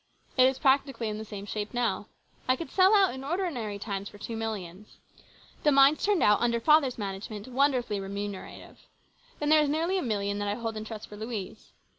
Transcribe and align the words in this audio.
It 0.35 0.45
is 0.47 0.57
practically 0.57 1.09
in 1.09 1.19
the 1.19 1.23
same 1.25 1.45
shape 1.45 1.75
now. 1.75 2.07
I 2.47 2.55
could 2.55 2.71
sell 2.71 2.95
out 2.95 3.13
in 3.13 3.23
ordinary 3.23 3.77
times 3.77 4.09
for 4.09 4.17
two 4.17 4.35
millions. 4.35 4.97
The 5.61 5.71
mines 5.71 6.03
turned 6.03 6.23
out 6.23 6.41
under 6.41 6.59
father's 6.59 6.97
management 6.97 7.47
wonderfully 7.47 7.99
remunerative. 7.99 8.79
Then 9.39 9.49
there 9.49 9.61
is 9.61 9.69
nearly 9.69 9.99
a 9.99 10.01
million 10.01 10.39
that 10.39 10.47
I 10.47 10.55
hold 10.55 10.75
in 10.75 10.85
trust 10.85 11.07
for 11.07 11.17
Louise. 11.17 11.73